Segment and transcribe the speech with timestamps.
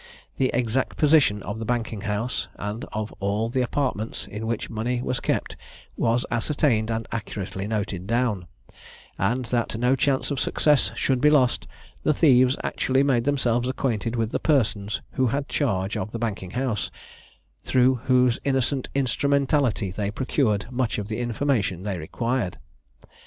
[0.37, 4.99] The exact position of the banking house, and of all the apartments in which money
[4.99, 5.55] was kept,
[5.95, 8.47] was ascertained and accurately noted down;
[9.19, 11.67] and that no chance of success should be lost,
[12.01, 16.49] the thieves actually made themselves acquainted with the persons who had charge of the banking
[16.57, 16.89] house,
[17.63, 22.57] through whose innocent instrumentality they procured much of the information which they required.